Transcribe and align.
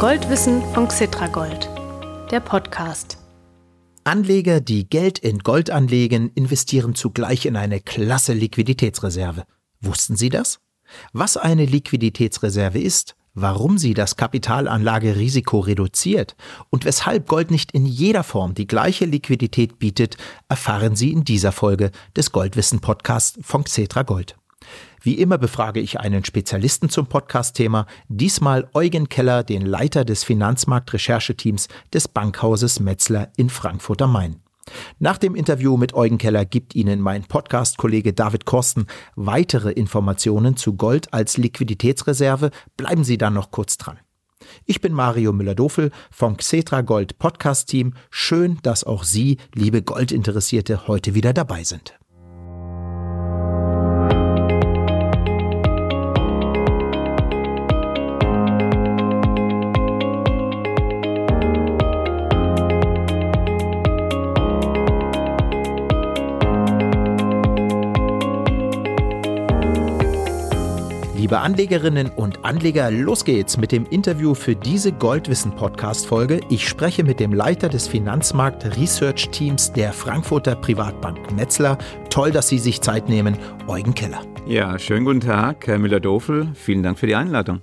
Goldwissen 0.00 0.62
von 0.72 0.88
Xitragold, 0.88 1.68
der 2.30 2.40
Podcast. 2.40 3.18
Anleger, 4.02 4.62
die 4.62 4.88
Geld 4.88 5.18
in 5.18 5.40
Gold 5.40 5.68
anlegen, 5.68 6.30
investieren 6.34 6.94
zugleich 6.94 7.44
in 7.44 7.54
eine 7.54 7.80
klasse 7.80 8.32
Liquiditätsreserve. 8.32 9.44
Wussten 9.82 10.16
Sie 10.16 10.30
das? 10.30 10.58
Was 11.12 11.36
eine 11.36 11.66
Liquiditätsreserve 11.66 12.78
ist, 12.78 13.14
warum 13.34 13.76
sie 13.76 13.92
das 13.92 14.16
Kapitalanlagerisiko 14.16 15.60
reduziert 15.60 16.34
und 16.70 16.86
weshalb 16.86 17.28
Gold 17.28 17.50
nicht 17.50 17.72
in 17.72 17.84
jeder 17.84 18.24
Form 18.24 18.54
die 18.54 18.66
gleiche 18.66 19.04
Liquidität 19.04 19.78
bietet, 19.78 20.16
erfahren 20.48 20.96
Sie 20.96 21.12
in 21.12 21.24
dieser 21.24 21.52
Folge 21.52 21.90
des 22.16 22.32
Goldwissen 22.32 22.80
Podcasts 22.80 23.38
von 23.42 23.64
Xetra 23.64 24.04
Gold. 24.04 24.39
Wie 25.02 25.14
immer 25.14 25.38
befrage 25.38 25.80
ich 25.80 25.98
einen 25.98 26.26
Spezialisten 26.26 26.90
zum 26.90 27.06
Podcast-Thema, 27.06 27.86
diesmal 28.08 28.68
Eugen 28.74 29.08
Keller, 29.08 29.42
den 29.42 29.64
Leiter 29.64 30.04
des 30.04 30.24
Finanzmarkt-Rechercheteams 30.24 31.68
des 31.94 32.06
Bankhauses 32.06 32.80
Metzler 32.80 33.32
in 33.38 33.48
Frankfurt 33.48 34.02
am 34.02 34.12
Main. 34.12 34.36
Nach 34.98 35.16
dem 35.16 35.34
Interview 35.34 35.78
mit 35.78 35.94
Eugen 35.94 36.18
Keller 36.18 36.44
gibt 36.44 36.74
Ihnen 36.74 37.00
mein 37.00 37.24
Podcast-Kollege 37.24 38.12
David 38.12 38.44
Korsten 38.44 38.86
weitere 39.16 39.72
Informationen 39.72 40.58
zu 40.58 40.74
Gold 40.74 41.14
als 41.14 41.38
Liquiditätsreserve. 41.38 42.50
Bleiben 42.76 43.02
Sie 43.02 43.16
dann 43.16 43.32
noch 43.32 43.50
kurz 43.50 43.78
dran. 43.78 43.98
Ich 44.66 44.82
bin 44.82 44.92
Mario 44.92 45.32
Müller-Dofel 45.32 45.92
vom 46.10 46.36
Xetra 46.36 46.82
Gold 46.82 47.18
Podcast 47.18 47.70
Team. 47.70 47.94
Schön, 48.10 48.58
dass 48.62 48.84
auch 48.84 49.04
Sie, 49.04 49.38
liebe 49.54 49.82
Goldinteressierte, 49.82 50.86
heute 50.88 51.14
wieder 51.14 51.32
dabei 51.32 51.64
sind. 51.64 51.98
Liebe 71.30 71.42
Anlegerinnen 71.42 72.08
und 72.08 72.44
Anleger, 72.44 72.90
los 72.90 73.24
geht's 73.24 73.56
mit 73.56 73.70
dem 73.70 73.86
Interview 73.86 74.34
für 74.34 74.56
diese 74.56 74.90
Goldwissen 74.90 75.54
Podcast 75.54 76.04
Folge. 76.04 76.40
Ich 76.50 76.68
spreche 76.68 77.04
mit 77.04 77.20
dem 77.20 77.32
Leiter 77.32 77.68
des 77.68 77.86
Finanzmarkt 77.86 78.76
Research 78.76 79.30
Teams 79.30 79.72
der 79.72 79.92
Frankfurter 79.92 80.56
Privatbank 80.56 81.30
Metzler. 81.30 81.78
Toll, 82.08 82.32
dass 82.32 82.48
Sie 82.48 82.58
sich 82.58 82.80
Zeit 82.80 83.08
nehmen, 83.08 83.38
Eugen 83.68 83.94
Keller. 83.94 84.22
Ja, 84.48 84.76
schönen 84.76 85.04
guten 85.04 85.20
Tag, 85.20 85.68
Herr 85.68 85.78
Müller-Dofel. 85.78 86.48
Vielen 86.54 86.82
Dank 86.82 86.98
für 86.98 87.06
die 87.06 87.14
Einladung. 87.14 87.60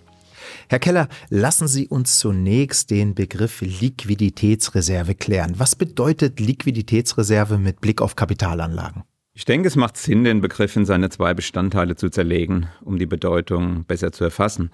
Herr 0.70 0.80
Keller, 0.80 1.10
lassen 1.30 1.68
Sie 1.68 1.90
uns 1.90 2.20
zunächst 2.20 2.90
den 2.90 3.16
Begriff 3.16 3.60
Liquiditätsreserve 3.60 5.14
klären. 5.14 5.56
Was 5.58 5.76
bedeutet 5.76 6.40
Liquiditätsreserve 6.40 7.58
mit 7.58 7.82
Blick 7.82 8.02
auf 8.02 8.16
Kapitalanlagen? 8.16 9.04
Ich 9.38 9.46
denke, 9.46 9.68
es 9.68 9.76
macht 9.76 9.98
Sinn, 9.98 10.24
den 10.24 10.42
Begriff 10.42 10.76
in 10.76 10.86
seine 10.86 11.12
zwei 11.12 11.36
Bestandteile 11.36 11.96
zu 11.96 12.10
zerlegen, 12.10 12.66
um 12.82 12.98
die 12.98 13.06
Bedeutung 13.06 13.84
besser 13.84 14.12
zu 14.12 14.24
erfassen. 14.24 14.72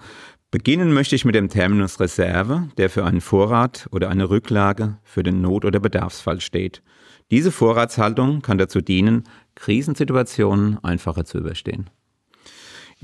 Beginnen 0.50 0.94
möchte 0.94 1.14
ich 1.14 1.26
mit 1.26 1.34
dem 1.34 1.50
Terminus 1.50 2.00
Reserve, 2.00 2.70
der 2.78 2.88
für 2.88 3.04
einen 3.04 3.20
Vorrat 3.20 3.86
oder 3.90 4.08
eine 4.08 4.30
Rücklage 4.30 4.96
für 5.02 5.22
den 5.22 5.42
Not- 5.42 5.66
oder 5.66 5.80
Bedarfsfall 5.80 6.40
steht. 6.40 6.82
Diese 7.30 7.52
Vorratshaltung 7.52 8.40
kann 8.40 8.56
dazu 8.56 8.80
dienen, 8.80 9.24
Krisensituationen 9.54 10.82
einfacher 10.82 11.26
zu 11.26 11.36
überstehen. 11.36 11.90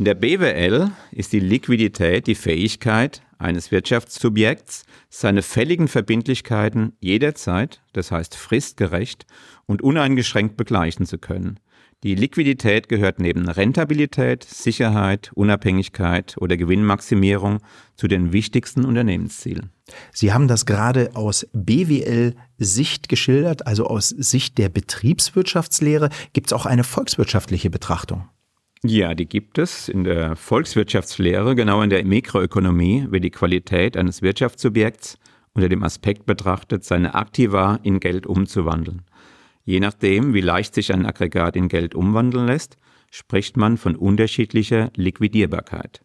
In 0.00 0.06
der 0.06 0.14
BWL 0.14 0.92
ist 1.12 1.34
die 1.34 1.40
Liquidität 1.40 2.26
die 2.26 2.34
Fähigkeit 2.34 3.20
eines 3.36 3.70
Wirtschaftssubjekts, 3.70 4.86
seine 5.10 5.42
fälligen 5.42 5.88
Verbindlichkeiten 5.88 6.94
jederzeit, 7.00 7.82
das 7.92 8.10
heißt 8.10 8.34
fristgerecht 8.34 9.26
und 9.66 9.82
uneingeschränkt 9.82 10.56
begleichen 10.56 11.04
zu 11.04 11.18
können. 11.18 11.60
Die 12.02 12.14
Liquidität 12.14 12.88
gehört 12.88 13.18
neben 13.18 13.46
Rentabilität, 13.46 14.42
Sicherheit, 14.42 15.32
Unabhängigkeit 15.34 16.34
oder 16.38 16.56
Gewinnmaximierung 16.56 17.58
zu 17.94 18.08
den 18.08 18.32
wichtigsten 18.32 18.86
Unternehmenszielen. 18.86 19.68
Sie 20.14 20.32
haben 20.32 20.48
das 20.48 20.64
gerade 20.64 21.10
aus 21.12 21.46
BWL-Sicht 21.52 23.10
geschildert, 23.10 23.66
also 23.66 23.84
aus 23.84 24.08
Sicht 24.08 24.56
der 24.56 24.70
Betriebswirtschaftslehre. 24.70 26.08
Gibt 26.32 26.46
es 26.46 26.52
auch 26.54 26.64
eine 26.64 26.84
volkswirtschaftliche 26.84 27.68
Betrachtung? 27.68 28.30
Ja, 28.82 29.14
die 29.14 29.26
gibt 29.26 29.58
es. 29.58 29.90
In 29.90 30.04
der 30.04 30.36
Volkswirtschaftslehre, 30.36 31.54
genau 31.54 31.82
in 31.82 31.90
der 31.90 32.02
Mikroökonomie, 32.02 33.06
wird 33.10 33.24
die 33.24 33.30
Qualität 33.30 33.94
eines 33.96 34.22
Wirtschaftssubjekts 34.22 35.18
unter 35.52 35.68
dem 35.68 35.82
Aspekt 35.82 36.24
betrachtet, 36.24 36.84
seine 36.84 37.14
Aktiva 37.14 37.78
in 37.82 38.00
Geld 38.00 38.26
umzuwandeln. 38.26 39.02
Je 39.64 39.80
nachdem, 39.80 40.32
wie 40.32 40.40
leicht 40.40 40.74
sich 40.74 40.94
ein 40.94 41.04
Aggregat 41.04 41.56
in 41.56 41.68
Geld 41.68 41.94
umwandeln 41.94 42.46
lässt, 42.46 42.78
spricht 43.10 43.58
man 43.58 43.76
von 43.76 43.96
unterschiedlicher 43.96 44.90
Liquidierbarkeit. 44.96 46.00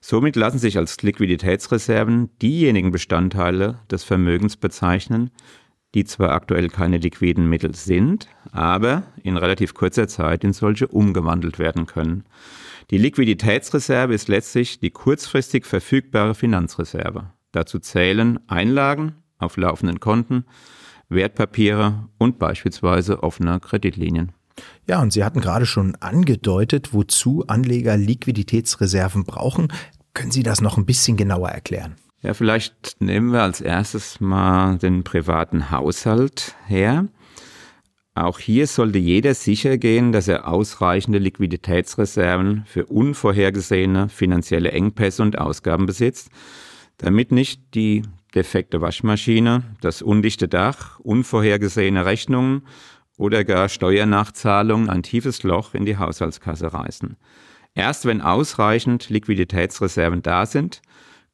Somit 0.00 0.34
lassen 0.34 0.58
sich 0.58 0.78
als 0.78 1.00
Liquiditätsreserven 1.02 2.30
diejenigen 2.40 2.90
Bestandteile 2.90 3.80
des 3.90 4.02
Vermögens 4.02 4.56
bezeichnen, 4.56 5.30
die 5.94 6.04
zwar 6.04 6.30
aktuell 6.30 6.68
keine 6.68 6.98
liquiden 6.98 7.48
Mittel 7.48 7.74
sind, 7.74 8.28
aber 8.52 9.04
in 9.22 9.36
relativ 9.36 9.74
kurzer 9.74 10.08
Zeit 10.08 10.44
in 10.44 10.52
solche 10.52 10.88
umgewandelt 10.88 11.58
werden 11.58 11.86
können. 11.86 12.24
Die 12.90 12.98
Liquiditätsreserve 12.98 14.14
ist 14.14 14.28
letztlich 14.28 14.80
die 14.80 14.90
kurzfristig 14.90 15.64
verfügbare 15.64 16.34
Finanzreserve. 16.34 17.30
Dazu 17.52 17.78
zählen 17.78 18.38
Einlagen 18.48 19.14
auf 19.38 19.56
laufenden 19.56 20.00
Konten, 20.00 20.44
Wertpapiere 21.08 22.08
und 22.18 22.38
beispielsweise 22.38 23.22
offene 23.22 23.60
Kreditlinien. 23.60 24.32
Ja, 24.88 25.00
und 25.00 25.12
Sie 25.12 25.24
hatten 25.24 25.40
gerade 25.40 25.66
schon 25.66 25.96
angedeutet, 25.96 26.92
wozu 26.92 27.44
Anleger 27.46 27.96
Liquiditätsreserven 27.96 29.24
brauchen. 29.24 29.68
Können 30.14 30.30
Sie 30.30 30.42
das 30.42 30.60
noch 30.60 30.76
ein 30.76 30.86
bisschen 30.86 31.16
genauer 31.16 31.48
erklären? 31.50 31.96
Ja, 32.22 32.34
vielleicht 32.34 32.96
nehmen 33.00 33.32
wir 33.32 33.42
als 33.42 33.60
erstes 33.60 34.20
mal 34.20 34.76
den 34.76 35.04
privaten 35.04 35.70
Haushalt 35.70 36.54
her. 36.66 37.06
Auch 38.14 38.38
hier 38.38 38.66
sollte 38.66 38.98
jeder 38.98 39.34
sicher 39.34 39.78
gehen, 39.78 40.12
dass 40.12 40.26
er 40.26 40.48
ausreichende 40.48 41.18
Liquiditätsreserven 41.18 42.64
für 42.66 42.86
unvorhergesehene 42.86 44.08
finanzielle 44.08 44.72
Engpässe 44.72 45.22
und 45.22 45.38
Ausgaben 45.38 45.86
besitzt, 45.86 46.30
damit 46.98 47.30
nicht 47.30 47.74
die 47.74 48.02
defekte 48.34 48.80
Waschmaschine, 48.80 49.62
das 49.80 50.02
undichte 50.02 50.48
Dach, 50.48 50.98
unvorhergesehene 51.00 52.04
Rechnungen 52.04 52.62
oder 53.16 53.44
gar 53.44 53.68
Steuernachzahlungen 53.68 54.90
ein 54.90 55.02
tiefes 55.02 55.42
Loch 55.42 55.74
in 55.74 55.84
die 55.84 55.96
Haushaltskasse 55.96 56.72
reißen. 56.72 57.16
Erst 57.74 58.06
wenn 58.06 58.20
ausreichend 58.20 59.08
Liquiditätsreserven 59.08 60.22
da 60.22 60.46
sind, 60.46 60.82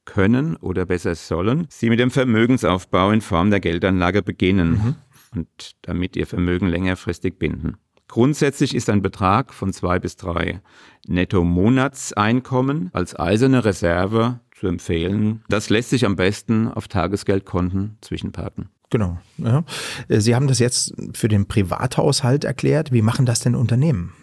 können 0.07 0.55
oder 0.55 0.85
besser 0.85 1.15
sollen 1.15 1.67
sie 1.69 1.89
mit 1.89 1.99
dem 1.99 2.11
Vermögensaufbau 2.11 3.11
in 3.11 3.21
Form 3.21 3.51
der 3.51 3.59
Geldanlage 3.59 4.23
beginnen 4.23 4.71
mhm. 4.71 4.95
Und 5.37 5.75
damit 5.83 6.15
ihr 6.15 6.27
Vermögen 6.27 6.67
längerfristig 6.67 7.37
binden. 7.37 7.77
Grundsätzlich 8.07 8.73
ist 8.73 8.89
ein 8.89 9.01
Betrag 9.01 9.53
von 9.53 9.73
zwei 9.73 9.99
bis 9.99 10.15
drei 10.15 10.61
Netto-Monatseinkommen 11.07 12.89
als 12.93 13.19
eiserne 13.19 13.65
Reserve 13.65 14.39
zu 14.57 14.67
empfehlen. 14.67 15.43
Das 15.49 15.69
lässt 15.69 15.89
sich 15.89 16.05
am 16.05 16.15
besten 16.15 16.69
auf 16.69 16.87
Tagesgeldkonten 16.87 17.97
zwischenparken. 18.01 18.69
Genau. 18.89 19.17
Ja. 19.37 19.65
Sie 20.07 20.33
haben 20.33 20.47
das 20.47 20.59
jetzt 20.59 20.93
für 21.13 21.27
den 21.27 21.47
Privathaushalt 21.47 22.45
erklärt. 22.45 22.93
Wie 22.93 23.01
machen 23.01 23.25
das 23.25 23.41
denn 23.41 23.55
Unternehmen? 23.55 24.13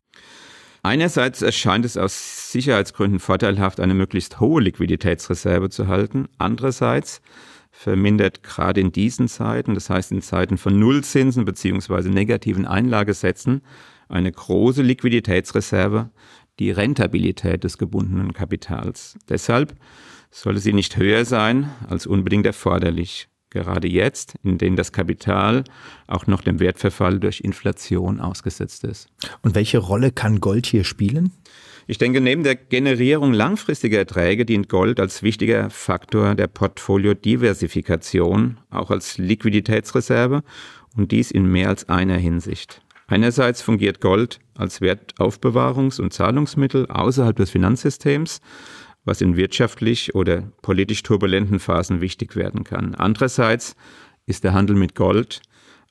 Einerseits 0.82 1.42
erscheint 1.42 1.84
es 1.84 1.96
aus 1.96 2.52
Sicherheitsgründen 2.52 3.18
vorteilhaft, 3.18 3.80
eine 3.80 3.94
möglichst 3.94 4.40
hohe 4.40 4.62
Liquiditätsreserve 4.62 5.70
zu 5.70 5.88
halten. 5.88 6.28
Andererseits 6.38 7.20
vermindert 7.76 8.44
gerade 8.44 8.80
in 8.80 8.92
diesen 8.92 9.26
Zeiten, 9.26 9.74
das 9.74 9.90
heißt 9.90 10.12
in 10.12 10.22
Zeiten 10.22 10.58
von 10.58 10.78
Nullzinsen 10.78 11.44
beziehungsweise 11.44 12.08
negativen 12.08 12.66
Einlagesätzen, 12.66 13.62
eine 14.08 14.30
große 14.30 14.80
Liquiditätsreserve 14.80 16.10
die 16.60 16.70
Rentabilität 16.70 17.64
des 17.64 17.76
gebundenen 17.76 18.32
Kapitals. 18.32 19.18
Deshalb 19.28 19.74
sollte 20.30 20.60
sie 20.60 20.72
nicht 20.72 20.96
höher 20.96 21.24
sein 21.24 21.68
als 21.88 22.06
unbedingt 22.06 22.46
erforderlich 22.46 23.28
gerade 23.50 23.88
jetzt, 23.88 24.36
in 24.44 24.56
denen 24.56 24.76
das 24.76 24.92
Kapital 24.92 25.64
auch 26.06 26.28
noch 26.28 26.42
dem 26.42 26.60
Wertverfall 26.60 27.18
durch 27.18 27.40
Inflation 27.40 28.20
ausgesetzt 28.20 28.84
ist. 28.84 29.08
Und 29.42 29.56
welche 29.56 29.78
Rolle 29.78 30.12
kann 30.12 30.40
Gold 30.40 30.66
hier 30.66 30.84
spielen? 30.84 31.32
Ich 31.86 31.98
denke, 31.98 32.22
neben 32.22 32.44
der 32.44 32.56
Generierung 32.56 33.34
langfristiger 33.34 33.98
Erträge 33.98 34.46
dient 34.46 34.70
Gold 34.70 34.98
als 35.00 35.22
wichtiger 35.22 35.68
Faktor 35.68 36.34
der 36.34 36.46
Portfoliodiversifikation, 36.46 38.56
auch 38.70 38.90
als 38.90 39.18
Liquiditätsreserve 39.18 40.42
und 40.96 41.12
dies 41.12 41.30
in 41.30 41.44
mehr 41.46 41.68
als 41.68 41.90
einer 41.90 42.16
Hinsicht. 42.16 42.80
Einerseits 43.06 43.60
fungiert 43.60 44.00
Gold 44.00 44.38
als 44.54 44.80
Wertaufbewahrungs- 44.80 46.00
und 46.00 46.14
Zahlungsmittel 46.14 46.86
außerhalb 46.86 47.36
des 47.36 47.50
Finanzsystems, 47.50 48.40
was 49.04 49.20
in 49.20 49.36
wirtschaftlich 49.36 50.14
oder 50.14 50.50
politisch 50.62 51.02
turbulenten 51.02 51.60
Phasen 51.60 52.00
wichtig 52.00 52.34
werden 52.34 52.64
kann. 52.64 52.94
Andererseits 52.94 53.76
ist 54.24 54.44
der 54.44 54.54
Handel 54.54 54.76
mit 54.76 54.94
Gold 54.94 55.42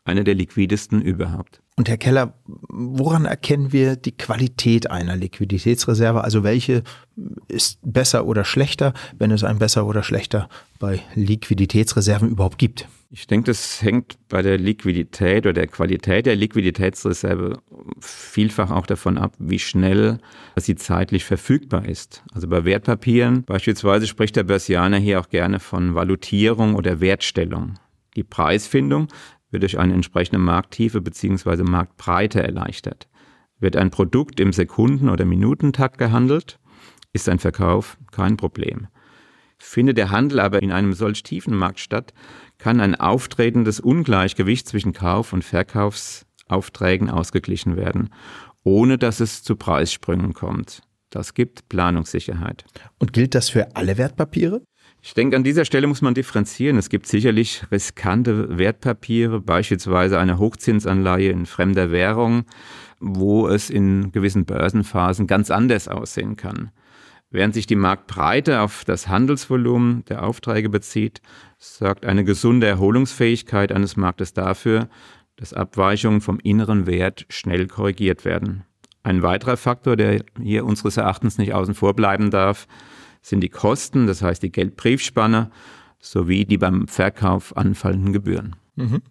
einer 0.06 0.24
der 0.24 0.34
liquidesten 0.34 1.02
überhaupt. 1.02 1.63
Und 1.76 1.90
Herr 1.90 1.98
Keller, 1.98 2.36
woran 2.46 3.26
erkennen 3.26 3.74
wir 3.74 3.96
die 3.96 4.16
Qualität 4.16 4.92
einer 4.92 5.16
Liquiditätsreserve? 5.16 6.24
Also 6.24 6.44
welche 6.44 6.84
ist 7.48 7.80
besser 7.82 8.28
oder 8.28 8.46
schlechter, 8.46 8.94
wenn 9.18 9.32
es 9.32 9.44
ein 9.44 9.58
besser 9.58 9.88
oder 9.88 10.04
schlechter 10.04 10.50
bei 10.78 11.02
Liquiditätsreserven 11.16 12.30
überhaupt 12.30 12.60
gibt? 12.60 12.88
Ich 13.10 13.26
denke, 13.28 13.46
das 13.46 13.82
hängt 13.82 14.18
bei 14.30 14.42
der 14.42 14.58
Liquidität 14.58 15.46
oder 15.46 15.54
der 15.54 15.68
Qualität 15.68 16.26
der 16.26 16.36
Liquiditätsreserve 16.36 17.60
vielfach 18.00 18.72
auch 18.72 18.88
davon 18.88 19.18
ab, 19.18 19.36
wie 19.40 19.60
schnell 19.60 20.20
sie 20.56 20.76
zeitlich 20.76 21.24
verfügbar 21.24 21.86
ist. 21.86 22.24
Also 22.34 22.48
bei 22.48 22.66
Wertpapieren 22.66 23.44
beispielsweise 23.44 24.08
spricht 24.08 24.36
der 24.36 24.44
Börsianer 24.44 24.98
hier 24.98 25.20
auch 25.20 25.30
gerne 25.30 25.60
von 25.60 25.96
Valutierung 25.96 26.76
oder 26.76 27.02
Wertstellung. 27.02 27.76
Die 28.16 28.24
Preisfindung 28.24 29.08
wird 29.54 29.64
durch 29.64 29.80
eine 29.80 29.94
entsprechende 29.94 30.40
Markttiefe 30.40 31.00
bzw. 31.00 31.64
Marktbreite 31.64 32.44
erleichtert. 32.44 33.08
Wird 33.60 33.78
ein 33.78 33.92
Produkt 33.92 34.40
im 34.40 34.52
Sekunden- 34.52 35.10
oder 35.10 35.24
Minutentakt 35.24 35.98
gehandelt, 35.98 36.60
ist 37.14 37.30
ein 37.30 37.40
Verkauf 37.40 37.98
kein 38.12 38.36
Problem. 38.36 38.88
Findet 39.58 39.98
der 39.98 40.12
Handel 40.12 40.42
aber 40.42 40.62
in 40.62 40.74
einem 40.74 40.92
solch 40.92 41.24
tiefen 41.24 41.56
Markt 41.56 41.80
statt, 41.80 42.14
kann 42.58 42.82
ein 42.82 42.96
auftretendes 42.96 43.80
Ungleichgewicht 43.80 44.68
zwischen 44.68 44.92
Kauf- 44.92 45.32
und 45.32 45.44
Verkaufsaufträgen 45.44 47.10
ausgeglichen 47.10 47.78
werden, 47.78 48.10
ohne 48.64 48.98
dass 48.98 49.20
es 49.20 49.44
zu 49.44 49.56
Preissprüngen 49.56 50.34
kommt. 50.34 50.82
Das 51.10 51.34
gibt 51.36 51.70
Planungssicherheit. 51.70 52.66
Und 52.98 53.14
gilt 53.14 53.36
das 53.36 53.50
für 53.50 53.76
alle 53.76 53.98
Wertpapiere? 53.98 54.64
Ich 55.06 55.14
denke, 55.14 55.36
an 55.36 55.44
dieser 55.44 55.66
Stelle 55.66 55.88
muss 55.88 56.02
man 56.02 56.14
differenzieren. 56.14 56.78
Es 56.78 56.88
gibt 56.88 57.08
sicherlich 57.08 57.66
riskante 57.70 58.58
Wertpapiere, 58.58 59.42
beispielsweise 59.42 60.18
eine 60.18 60.38
Hochzinsanleihe 60.38 61.30
in 61.30 61.46
fremder 61.46 61.92
Währung, 61.92 62.46
wo 63.02 63.50
es 63.50 63.70
in 63.70 64.14
gewissen 64.14 64.46
Börsenphasen 64.46 65.28
ganz 65.28 65.52
anders 65.52 65.90
aussehen 65.90 66.38
kann. 66.38 66.72
Während 67.32 67.54
sich 67.54 67.68
die 67.68 67.76
Marktbreite 67.76 68.62
auf 68.62 68.86
das 68.86 69.10
Handelsvolumen 69.10 70.06
der 70.06 70.24
Aufträge 70.24 70.70
bezieht, 70.70 71.22
sorgt 71.58 72.06
eine 72.06 72.24
gesunde 72.24 72.68
Erholungsfähigkeit 72.68 73.74
eines 73.74 73.98
Marktes 73.98 74.32
dafür, 74.32 74.88
dass 75.36 75.54
Abweichungen 75.54 76.22
vom 76.22 76.40
inneren 76.40 76.88
Wert 76.88 77.26
schnell 77.28 77.68
korrigiert 77.68 78.24
werden. 78.24 78.64
Ein 79.04 79.22
weiterer 79.22 79.58
Faktor, 79.58 79.98
der 79.98 80.24
hier 80.42 80.64
unseres 80.64 80.96
Erachtens 80.96 81.38
nicht 81.38 81.54
außen 81.54 81.74
vor 81.74 81.94
bleiben 81.94 82.32
darf, 82.32 82.68
sind 83.24 83.42
die 83.42 83.50
Kosten, 83.50 84.06
das 84.06 84.22
heißt 84.22 84.44
die 84.44 84.52
Geldbriefspanne, 84.52 85.50
sowie 86.00 86.46
die 86.46 86.60
beim 86.60 86.88
Verkauf 86.88 87.58
anfallenden 87.58 88.14
Gebühren. 88.14 88.56
Mhm. 88.76 89.02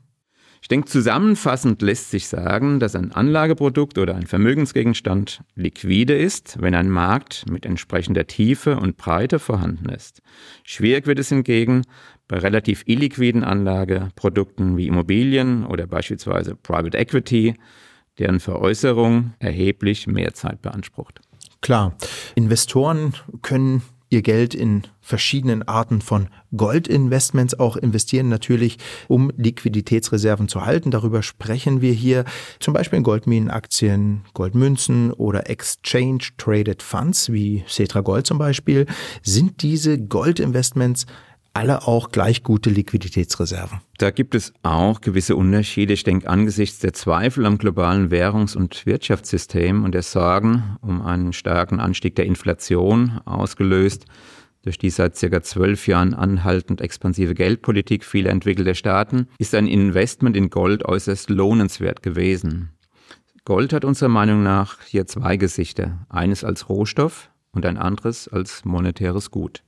Ich 0.60 0.68
denke, 0.68 0.86
zusammenfassend 0.86 1.82
lässt 1.82 2.12
sich 2.12 2.28
sagen, 2.28 2.78
dass 2.78 2.94
ein 2.94 3.10
Anlageprodukt 3.10 3.98
oder 3.98 4.14
ein 4.14 4.28
Vermögensgegenstand 4.28 5.42
liquide 5.56 6.16
ist, 6.16 6.56
wenn 6.60 6.76
ein 6.76 6.88
Markt 6.88 7.50
mit 7.50 7.66
entsprechender 7.66 8.28
Tiefe 8.28 8.78
und 8.78 8.96
Breite 8.96 9.40
vorhanden 9.40 9.88
ist. 9.88 10.22
Schwierig 10.62 11.08
wird 11.08 11.18
es 11.18 11.30
hingegen 11.30 11.82
bei 12.28 12.38
relativ 12.38 12.84
illiquiden 12.86 13.42
Anlageprodukten 13.42 14.76
wie 14.76 14.86
Immobilien 14.86 15.66
oder 15.66 15.88
beispielsweise 15.88 16.54
Private 16.54 16.96
Equity, 16.96 17.56
deren 18.20 18.38
Veräußerung 18.38 19.32
erheblich 19.40 20.06
mehr 20.06 20.32
Zeit 20.32 20.62
beansprucht. 20.62 21.20
Klar, 21.60 21.96
Investoren 22.36 23.14
können 23.42 23.82
ihr 24.12 24.22
Geld 24.22 24.54
in 24.54 24.82
verschiedenen 25.00 25.62
Arten 25.66 26.00
von 26.00 26.28
Goldinvestments 26.56 27.58
auch 27.58 27.76
investieren, 27.76 28.28
natürlich 28.28 28.78
um 29.08 29.32
Liquiditätsreserven 29.36 30.48
zu 30.48 30.64
halten. 30.64 30.90
Darüber 30.90 31.22
sprechen 31.22 31.80
wir 31.80 31.92
hier 31.92 32.24
zum 32.60 32.74
Beispiel 32.74 32.98
in 32.98 33.02
Goldminenaktien, 33.02 34.22
Goldmünzen 34.34 35.12
oder 35.12 35.48
Exchange 35.48 36.28
Traded 36.36 36.82
Funds 36.82 37.32
wie 37.32 37.64
Cetra 37.66 38.00
Gold 38.00 38.26
zum 38.26 38.38
Beispiel. 38.38 38.86
Sind 39.22 39.62
diese 39.62 39.98
Goldinvestments 39.98 41.06
alle 41.54 41.86
auch 41.86 42.10
gleich 42.10 42.42
gute 42.42 42.70
Liquiditätsreserven. 42.70 43.80
Da 43.98 44.10
gibt 44.10 44.34
es 44.34 44.52
auch 44.62 45.00
gewisse 45.00 45.36
Unterschiede. 45.36 45.92
Ich 45.92 46.04
denke, 46.04 46.28
angesichts 46.28 46.78
der 46.78 46.92
Zweifel 46.92 47.46
am 47.46 47.58
globalen 47.58 48.10
Währungs- 48.10 48.56
und 48.56 48.86
Wirtschaftssystem 48.86 49.84
und 49.84 49.92
der 49.92 50.02
Sorgen 50.02 50.76
um 50.80 51.02
einen 51.02 51.32
starken 51.32 51.80
Anstieg 51.80 52.16
der 52.16 52.26
Inflation, 52.26 53.20
ausgelöst 53.24 54.06
durch 54.62 54.78
die 54.78 54.90
seit 54.90 55.16
circa 55.16 55.42
zwölf 55.42 55.88
Jahren 55.88 56.14
anhaltend 56.14 56.80
expansive 56.80 57.34
Geldpolitik 57.34 58.04
vieler 58.04 58.30
entwickelter 58.30 58.74
Staaten, 58.74 59.26
ist 59.38 59.54
ein 59.54 59.66
Investment 59.66 60.36
in 60.36 60.50
Gold 60.50 60.84
äußerst 60.84 61.30
lohnenswert 61.30 62.02
gewesen. 62.02 62.70
Gold 63.44 63.72
hat 63.72 63.84
unserer 63.84 64.08
Meinung 64.08 64.44
nach 64.44 64.80
hier 64.82 65.06
zwei 65.06 65.36
Gesichter. 65.36 66.06
Eines 66.08 66.44
als 66.44 66.68
Rohstoff 66.68 67.30
und 67.50 67.66
ein 67.66 67.76
anderes 67.76 68.28
als 68.28 68.64
monetäres 68.64 69.32
Gut. 69.32 69.64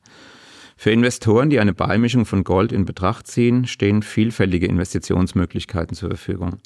Für 0.84 0.90
Investoren, 0.90 1.48
die 1.48 1.60
eine 1.60 1.72
Beimischung 1.72 2.26
von 2.26 2.44
Gold 2.44 2.70
in 2.70 2.84
Betracht 2.84 3.26
ziehen, 3.26 3.66
stehen 3.66 4.02
vielfältige 4.02 4.66
Investitionsmöglichkeiten 4.66 5.96
zur 5.96 6.10
Verfügung. 6.10 6.58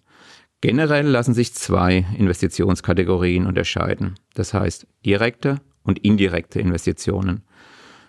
Generell 0.60 1.06
lassen 1.06 1.34
sich 1.34 1.54
zwei 1.54 2.04
Investitionskategorien 2.18 3.46
unterscheiden, 3.46 4.16
das 4.34 4.54
heißt 4.54 4.88
direkte 5.06 5.60
und 5.84 6.00
indirekte 6.00 6.58
Investitionen. 6.58 7.44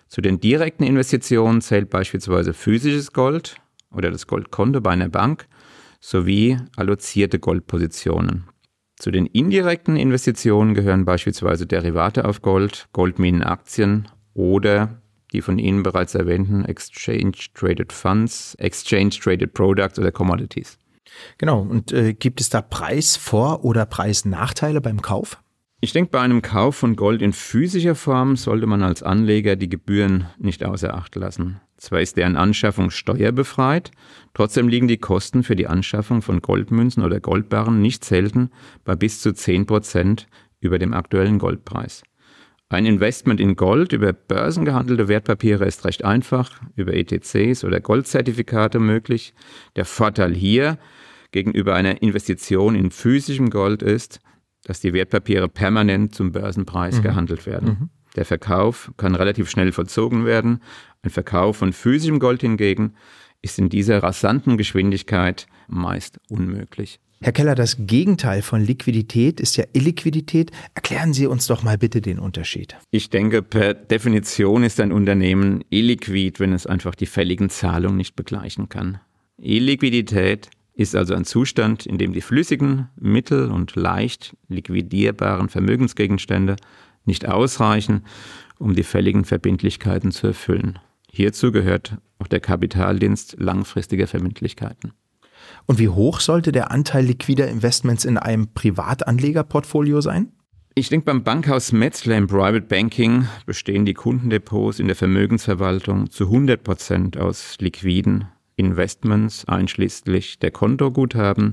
Zu 0.08 0.20
den 0.20 0.40
direkten 0.40 0.82
Investitionen 0.82 1.60
zählt 1.60 1.90
beispielsweise 1.90 2.54
physisches 2.54 3.12
Gold 3.12 3.58
oder 3.92 4.10
das 4.10 4.26
Goldkonto 4.26 4.80
bei 4.80 4.90
einer 4.90 5.10
Bank 5.10 5.46
sowie 6.00 6.56
allozierte 6.74 7.38
Goldpositionen. 7.38 8.48
Zu 8.96 9.12
den 9.12 9.26
indirekten 9.26 9.94
Investitionen 9.94 10.74
gehören 10.74 11.04
beispielsweise 11.04 11.68
Derivate 11.68 12.24
auf 12.24 12.42
Gold, 12.42 12.88
Goldminenaktien 12.92 14.08
oder 14.34 14.99
die 15.32 15.42
von 15.42 15.58
Ihnen 15.58 15.82
bereits 15.82 16.14
erwähnten 16.14 16.64
Exchange 16.64 17.32
Traded 17.54 17.92
Funds, 17.92 18.54
Exchange 18.56 19.10
Traded 19.10 19.54
Products 19.54 19.98
oder 19.98 20.12
Commodities. 20.12 20.78
Genau. 21.38 21.60
Und 21.60 21.92
äh, 21.92 22.14
gibt 22.14 22.40
es 22.40 22.50
da 22.50 22.60
Preisvor- 22.60 23.64
oder 23.64 23.86
Preisnachteile 23.86 24.80
beim 24.80 25.02
Kauf? 25.02 25.42
Ich 25.82 25.92
denke, 25.92 26.10
bei 26.10 26.20
einem 26.20 26.42
Kauf 26.42 26.76
von 26.76 26.94
Gold 26.94 27.22
in 27.22 27.32
physischer 27.32 27.94
Form 27.94 28.36
sollte 28.36 28.66
man 28.66 28.82
als 28.82 29.02
Anleger 29.02 29.56
die 29.56 29.70
Gebühren 29.70 30.26
nicht 30.38 30.62
außer 30.62 30.94
Acht 30.94 31.16
lassen. 31.16 31.58
Zwar 31.78 32.02
ist 32.02 32.18
deren 32.18 32.36
Anschaffung 32.36 32.90
steuerbefreit, 32.90 33.90
trotzdem 34.34 34.68
liegen 34.68 34.88
die 34.88 34.98
Kosten 34.98 35.42
für 35.42 35.56
die 35.56 35.66
Anschaffung 35.66 36.20
von 36.20 36.42
Goldmünzen 36.42 37.02
oder 37.02 37.20
Goldbarren 37.20 37.80
nicht 37.80 38.04
selten 38.04 38.50
bei 38.84 38.94
bis 38.94 39.22
zu 39.22 39.32
10 39.32 39.64
Prozent 39.64 40.26
über 40.60 40.78
dem 40.78 40.92
aktuellen 40.92 41.38
Goldpreis. 41.38 42.02
Ein 42.72 42.86
Investment 42.86 43.40
in 43.40 43.56
Gold 43.56 43.92
über 43.92 44.12
börsengehandelte 44.12 45.08
Wertpapiere 45.08 45.66
ist 45.66 45.84
recht 45.84 46.04
einfach, 46.04 46.60
über 46.76 46.94
ETCs 46.94 47.64
oder 47.64 47.80
Goldzertifikate 47.80 48.78
möglich. 48.78 49.34
Der 49.74 49.84
Vorteil 49.84 50.32
hier 50.32 50.78
gegenüber 51.32 51.74
einer 51.74 52.00
Investition 52.00 52.76
in 52.76 52.92
physischem 52.92 53.50
Gold 53.50 53.82
ist, 53.82 54.20
dass 54.62 54.78
die 54.78 54.92
Wertpapiere 54.92 55.48
permanent 55.48 56.14
zum 56.14 56.30
Börsenpreis 56.30 56.98
mhm. 56.98 57.02
gehandelt 57.02 57.44
werden. 57.44 57.68
Mhm. 57.68 57.90
Der 58.14 58.24
Verkauf 58.24 58.92
kann 58.96 59.16
relativ 59.16 59.50
schnell 59.50 59.72
vollzogen 59.72 60.24
werden. 60.24 60.62
Ein 61.02 61.10
Verkauf 61.10 61.56
von 61.56 61.72
physischem 61.72 62.20
Gold 62.20 62.42
hingegen 62.42 62.94
ist 63.42 63.58
in 63.58 63.68
dieser 63.68 64.00
rasanten 64.00 64.56
Geschwindigkeit 64.56 65.48
meist 65.66 66.20
unmöglich. 66.28 67.00
Herr 67.22 67.32
Keller, 67.32 67.54
das 67.54 67.76
Gegenteil 67.78 68.40
von 68.40 68.62
Liquidität 68.62 69.40
ist 69.40 69.58
ja 69.58 69.64
Illiquidität. 69.74 70.52
Erklären 70.74 71.12
Sie 71.12 71.26
uns 71.26 71.46
doch 71.46 71.62
mal 71.62 71.76
bitte 71.76 72.00
den 72.00 72.18
Unterschied. 72.18 72.76
Ich 72.90 73.10
denke, 73.10 73.42
per 73.42 73.74
Definition 73.74 74.64
ist 74.64 74.80
ein 74.80 74.90
Unternehmen 74.90 75.62
illiquid, 75.68 76.40
wenn 76.40 76.54
es 76.54 76.66
einfach 76.66 76.94
die 76.94 77.04
fälligen 77.04 77.50
Zahlungen 77.50 77.98
nicht 77.98 78.16
begleichen 78.16 78.70
kann. 78.70 79.00
Illiquidität 79.36 80.48
ist 80.72 80.96
also 80.96 81.12
ein 81.12 81.26
Zustand, 81.26 81.84
in 81.84 81.98
dem 81.98 82.14
die 82.14 82.22
flüssigen, 82.22 82.88
mittel- 82.98 83.50
und 83.50 83.76
leicht 83.76 84.34
liquidierbaren 84.48 85.50
Vermögensgegenstände 85.50 86.56
nicht 87.04 87.28
ausreichen, 87.28 88.06
um 88.58 88.74
die 88.74 88.82
fälligen 88.82 89.26
Verbindlichkeiten 89.26 90.10
zu 90.10 90.28
erfüllen. 90.28 90.78
Hierzu 91.12 91.52
gehört 91.52 91.98
auch 92.18 92.28
der 92.28 92.40
Kapitaldienst 92.40 93.36
langfristiger 93.38 94.06
Verbindlichkeiten. 94.06 94.92
Und 95.70 95.78
wie 95.78 95.88
hoch 95.88 96.18
sollte 96.18 96.50
der 96.50 96.72
Anteil 96.72 97.04
liquider 97.04 97.46
Investments 97.46 98.04
in 98.04 98.18
einem 98.18 98.48
Privatanlegerportfolio 98.54 100.00
sein? 100.00 100.32
Ich 100.74 100.88
denke, 100.88 101.04
beim 101.04 101.22
Bankhaus 101.22 101.70
Metzler 101.70 102.16
im 102.16 102.26
Private 102.26 102.62
Banking 102.62 103.28
bestehen 103.46 103.84
die 103.84 103.94
Kundendepots 103.94 104.80
in 104.80 104.88
der 104.88 104.96
Vermögensverwaltung 104.96 106.10
zu 106.10 106.24
100 106.24 106.64
Prozent 106.64 107.18
aus 107.18 107.54
liquiden 107.60 108.24
Investments, 108.56 109.44
einschließlich 109.44 110.40
der 110.40 110.50
Kontoguthaben. 110.50 111.50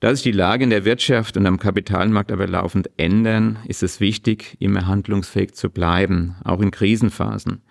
Da 0.00 0.14
sich 0.14 0.24
die 0.24 0.32
Lage 0.32 0.64
in 0.64 0.70
der 0.70 0.84
Wirtschaft 0.84 1.38
und 1.38 1.46
am 1.46 1.58
Kapitalmarkt 1.58 2.32
aber 2.32 2.46
laufend 2.46 2.90
ändern, 2.98 3.60
ist 3.66 3.82
es 3.82 3.98
wichtig, 3.98 4.58
immer 4.58 4.86
handlungsfähig 4.86 5.54
zu 5.54 5.70
bleiben, 5.70 6.36
auch 6.44 6.60
in 6.60 6.70
Krisenphasen. 6.70 7.62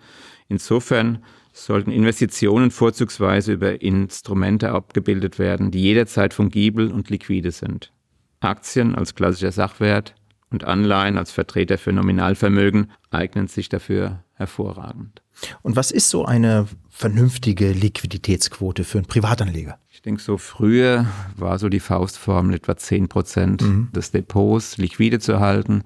Insofern 0.48 1.22
sollten 1.52 1.90
Investitionen 1.90 2.70
vorzugsweise 2.70 3.52
über 3.52 3.82
Instrumente 3.82 4.72
abgebildet 4.72 5.38
werden, 5.38 5.70
die 5.70 5.82
jederzeit 5.82 6.34
fungibel 6.34 6.90
und 6.90 7.10
liquide 7.10 7.50
sind. 7.50 7.92
Aktien 8.40 8.94
als 8.94 9.14
klassischer 9.14 9.52
Sachwert 9.52 10.14
und 10.50 10.64
Anleihen 10.64 11.18
als 11.18 11.30
Vertreter 11.30 11.78
für 11.78 11.92
Nominalvermögen 11.92 12.90
eignen 13.10 13.48
sich 13.48 13.68
dafür 13.68 14.24
hervorragend. 14.34 15.22
Und 15.62 15.76
was 15.76 15.90
ist 15.90 16.10
so 16.10 16.24
eine 16.24 16.66
vernünftige 16.88 17.72
Liquiditätsquote 17.72 18.84
für 18.84 18.98
einen 18.98 19.06
Privatanleger? 19.06 19.78
Ich 19.90 20.02
denke, 20.02 20.20
so 20.20 20.36
früher 20.38 21.06
war 21.36 21.58
so 21.58 21.68
die 21.68 21.80
Faustformel 21.80 22.56
etwa 22.56 22.76
10 22.76 23.08
Prozent 23.08 23.62
mhm. 23.62 23.88
des 23.94 24.10
Depots 24.10 24.76
liquide 24.76 25.20
zu 25.20 25.40
halten. 25.40 25.84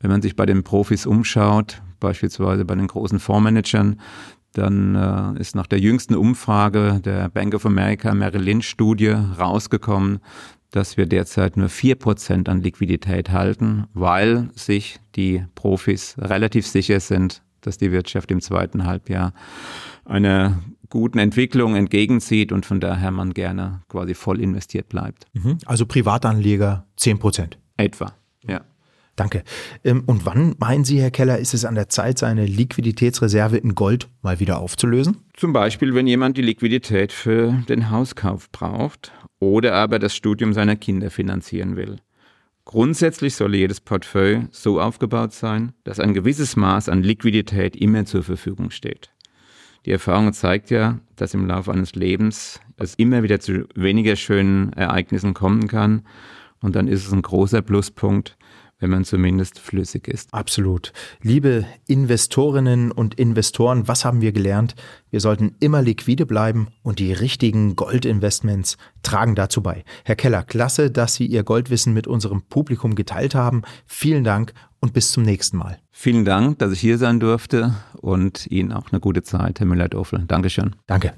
Wenn 0.00 0.10
man 0.10 0.22
sich 0.22 0.36
bei 0.36 0.46
den 0.46 0.62
Profis 0.62 1.06
umschaut, 1.06 1.82
beispielsweise 1.98 2.64
bei 2.64 2.74
den 2.74 2.86
großen 2.86 3.18
Fondsmanagern, 3.18 4.00
dann 4.54 4.94
äh, 4.94 5.40
ist 5.40 5.54
nach 5.54 5.66
der 5.66 5.80
jüngsten 5.80 6.14
Umfrage 6.14 7.00
der 7.04 7.28
Bank 7.28 7.54
of 7.54 7.66
America 7.66 8.14
Merrill 8.14 8.42
Lynch 8.42 8.68
Studie 8.68 9.14
rausgekommen, 9.38 10.20
dass 10.70 10.96
wir 10.96 11.06
derzeit 11.06 11.56
nur 11.56 11.68
vier 11.68 11.94
Prozent 11.94 12.48
an 12.48 12.60
Liquidität 12.60 13.30
halten, 13.30 13.84
weil 13.94 14.48
sich 14.54 14.98
die 15.14 15.44
Profis 15.54 16.16
relativ 16.18 16.66
sicher 16.66 16.98
sind, 17.00 17.42
dass 17.60 17.78
die 17.78 17.92
Wirtschaft 17.92 18.30
im 18.30 18.40
zweiten 18.40 18.84
Halbjahr 18.84 19.32
einer 20.04 20.60
guten 20.90 21.18
Entwicklung 21.18 21.76
entgegenzieht 21.76 22.52
und 22.52 22.66
von 22.66 22.80
daher 22.80 23.10
man 23.10 23.34
gerne 23.34 23.82
quasi 23.88 24.14
voll 24.14 24.40
investiert 24.40 24.88
bleibt. 24.88 25.26
Mhm. 25.32 25.58
Also 25.66 25.86
Privatanleger 25.86 26.86
zehn 26.96 27.18
Prozent. 27.18 27.58
Etwa, 27.76 28.12
ja. 28.46 28.60
Danke. 29.16 29.44
Ähm, 29.84 30.02
und 30.06 30.26
wann 30.26 30.56
meinen 30.58 30.84
Sie, 30.84 31.00
Herr 31.00 31.10
Keller, 31.10 31.38
ist 31.38 31.54
es 31.54 31.64
an 31.64 31.74
der 31.74 31.88
Zeit, 31.88 32.18
seine 32.18 32.46
Liquiditätsreserve 32.46 33.56
in 33.56 33.74
Gold 33.74 34.08
mal 34.22 34.40
wieder 34.40 34.58
aufzulösen? 34.58 35.18
Zum 35.34 35.52
Beispiel, 35.52 35.94
wenn 35.94 36.06
jemand 36.06 36.36
die 36.36 36.42
Liquidität 36.42 37.12
für 37.12 37.62
den 37.68 37.90
Hauskauf 37.90 38.50
braucht 38.50 39.12
oder 39.38 39.74
aber 39.74 39.98
das 39.98 40.16
Studium 40.16 40.52
seiner 40.52 40.76
Kinder 40.76 41.10
finanzieren 41.10 41.76
will. 41.76 41.98
Grundsätzlich 42.64 43.34
soll 43.34 43.54
jedes 43.54 43.80
Portfolio 43.80 44.44
so 44.50 44.80
aufgebaut 44.80 45.32
sein, 45.32 45.74
dass 45.84 46.00
ein 46.00 46.14
gewisses 46.14 46.56
Maß 46.56 46.88
an 46.88 47.02
Liquidität 47.02 47.76
immer 47.76 48.06
zur 48.06 48.22
Verfügung 48.22 48.70
steht. 48.70 49.10
Die 49.84 49.90
Erfahrung 49.90 50.32
zeigt 50.32 50.70
ja, 50.70 50.98
dass 51.16 51.34
im 51.34 51.46
Laufe 51.46 51.70
eines 51.70 51.94
Lebens 51.94 52.58
es 52.78 52.94
immer 52.94 53.22
wieder 53.22 53.38
zu 53.38 53.68
weniger 53.74 54.16
schönen 54.16 54.72
Ereignissen 54.72 55.34
kommen 55.34 55.68
kann 55.68 56.04
und 56.60 56.74
dann 56.74 56.88
ist 56.88 57.06
es 57.06 57.12
ein 57.12 57.20
großer 57.20 57.60
Pluspunkt, 57.60 58.38
wenn 58.84 58.90
man 58.90 59.04
zumindest 59.04 59.58
flüssig 59.58 60.08
ist. 60.08 60.28
Absolut. 60.34 60.92
Liebe 61.22 61.64
Investorinnen 61.86 62.92
und 62.92 63.14
Investoren, 63.14 63.88
was 63.88 64.04
haben 64.04 64.20
wir 64.20 64.30
gelernt? 64.32 64.74
Wir 65.10 65.20
sollten 65.20 65.56
immer 65.58 65.80
liquide 65.80 66.26
bleiben 66.26 66.68
und 66.82 66.98
die 66.98 67.14
richtigen 67.14 67.76
Goldinvestments 67.76 68.76
tragen 69.02 69.36
dazu 69.36 69.62
bei. 69.62 69.84
Herr 70.04 70.16
Keller, 70.16 70.42
klasse, 70.42 70.90
dass 70.90 71.14
Sie 71.14 71.24
Ihr 71.24 71.44
Goldwissen 71.44 71.94
mit 71.94 72.06
unserem 72.06 72.42
Publikum 72.42 72.94
geteilt 72.94 73.34
haben. 73.34 73.62
Vielen 73.86 74.22
Dank 74.22 74.52
und 74.80 74.92
bis 74.92 75.12
zum 75.12 75.22
nächsten 75.22 75.56
Mal. 75.56 75.78
Vielen 75.90 76.26
Dank, 76.26 76.58
dass 76.58 76.70
ich 76.70 76.80
hier 76.80 76.98
sein 76.98 77.20
durfte 77.20 77.72
und 78.02 78.46
Ihnen 78.48 78.70
auch 78.70 78.92
eine 78.92 79.00
gute 79.00 79.22
Zeit, 79.22 79.60
Herr 79.60 79.66
Müller-Dofel. 79.66 80.24
Dankeschön. 80.26 80.76
Danke. 80.86 81.14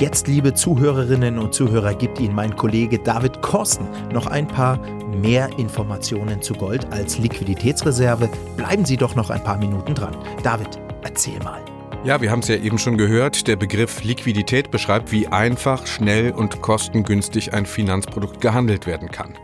Jetzt, 0.00 0.28
liebe 0.28 0.54
Zuhörerinnen 0.54 1.38
und 1.38 1.54
Zuhörer, 1.54 1.94
gibt 1.94 2.20
Ihnen 2.20 2.34
mein 2.34 2.54
Kollege 2.54 2.98
David 2.98 3.42
Korsten 3.42 3.88
noch 4.12 4.26
ein 4.26 4.46
paar 4.46 4.78
mehr 5.08 5.50
Informationen 5.58 6.40
zu 6.40 6.54
Gold 6.54 6.86
als 6.92 7.18
Liquiditätsreserve. 7.18 8.28
Bleiben 8.56 8.84
Sie 8.84 8.96
doch 8.96 9.16
noch 9.16 9.30
ein 9.30 9.42
paar 9.42 9.58
Minuten 9.58 9.94
dran. 9.94 10.16
David, 10.42 10.78
erzähl 11.02 11.38
mal. 11.40 11.60
Ja, 12.04 12.20
wir 12.20 12.30
haben 12.30 12.40
es 12.40 12.48
ja 12.48 12.56
eben 12.56 12.78
schon 12.78 12.96
gehört. 12.96 13.48
Der 13.48 13.56
Begriff 13.56 14.04
Liquidität 14.04 14.70
beschreibt, 14.70 15.10
wie 15.10 15.26
einfach, 15.26 15.86
schnell 15.86 16.30
und 16.30 16.62
kostengünstig 16.62 17.52
ein 17.52 17.66
Finanzprodukt 17.66 18.40
gehandelt 18.40 18.86
werden 18.86 19.10
kann. 19.10 19.34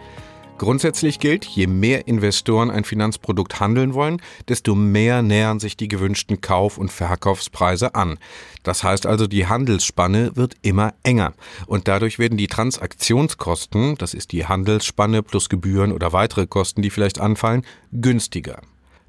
Grundsätzlich 0.57 1.19
gilt, 1.19 1.45
je 1.45 1.67
mehr 1.67 2.07
Investoren 2.07 2.71
ein 2.71 2.85
Finanzprodukt 2.85 3.59
handeln 3.59 3.93
wollen, 3.93 4.23
desto 4.49 4.77
mehr 4.77 5.21
nähern 5.21 5.59
sich 5.59 5.77
die 5.77 5.89
gewünschten 5.89 6.41
Kauf- 6.41 6.79
und 6.79 6.93
Verkaufspreise 6.93 7.97
an. 7.97 8.19
Das 8.63 8.85
heißt 8.85 9.05
also, 9.05 9.27
die 9.27 9.49
Handelsspanne 9.49 10.37
wird 10.37 10.55
immer 10.63 10.95
enger 11.03 11.35
und 11.67 11.89
dadurch 11.89 12.21
werden 12.21 12.39
die 12.39 12.47
Transaktionskosten, 12.47 13.97
das 13.97 14.15
ist 14.15 14.31
die 14.31 14.47
Handelsspanne 14.47 15.25
plus 15.25 15.49
Gebühren 15.49 15.91
oder 15.91 16.13
weitere 16.13 16.47
Kosten, 16.47 16.83
die 16.83 16.91
vielleicht 16.91 17.21
anfallen, 17.21 17.67
günstiger. 17.91 18.61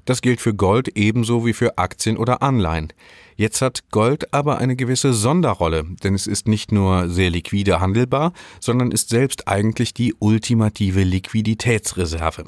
Das 0.04 0.22
gilt 0.22 0.40
für 0.40 0.54
Gold 0.54 0.96
ebenso 0.96 1.46
wie 1.46 1.52
für 1.52 1.78
Aktien 1.78 2.16
oder 2.16 2.42
Anleihen. 2.42 2.92
Jetzt 3.36 3.60
hat 3.60 3.90
Gold 3.90 4.32
aber 4.32 4.58
eine 4.58 4.76
gewisse 4.76 5.12
Sonderrolle, 5.12 5.84
denn 6.02 6.14
es 6.14 6.26
ist 6.26 6.48
nicht 6.48 6.72
nur 6.72 7.10
sehr 7.10 7.28
liquide 7.28 7.80
handelbar, 7.80 8.32
sondern 8.60 8.90
ist 8.90 9.10
selbst 9.10 9.46
eigentlich 9.46 9.92
die 9.92 10.14
ultimative 10.18 11.02
Liquiditätsreserve. 11.02 12.44